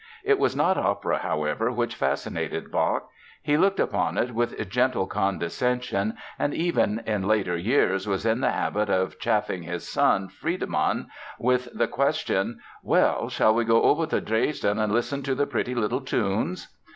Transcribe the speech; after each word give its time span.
It 0.23 0.39
was 0.39 0.55
not 0.55 0.79
opera, 0.79 1.19
however, 1.19 1.71
which 1.71 1.93
fascinated 1.93 2.71
Bach. 2.71 3.07
He 3.43 3.55
looked 3.55 3.79
upon 3.79 4.17
it 4.17 4.33
with 4.33 4.67
gentle 4.67 5.05
condescension 5.05 6.15
and, 6.39 6.55
even 6.55 7.03
in 7.05 7.27
later 7.27 7.55
years, 7.55 8.07
was 8.07 8.25
in 8.25 8.41
the 8.41 8.49
habit 8.49 8.89
of 8.89 9.19
chaffing 9.19 9.61
his 9.61 9.87
son, 9.87 10.27
Friedemann, 10.27 11.05
with 11.37 11.67
the 11.71 11.87
question: 11.87 12.61
"Well, 12.81 13.29
shall 13.29 13.53
we 13.53 13.63
go 13.63 13.83
over 13.83 14.07
to 14.07 14.19
Dresden 14.19 14.79
and 14.79 14.91
listen 14.91 15.21
to 15.21 15.35
the 15.35 15.45
pretty 15.45 15.75
little 15.75 16.01
tunes?" 16.01 16.69